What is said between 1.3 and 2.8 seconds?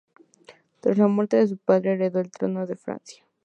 de su padre heredó el trono de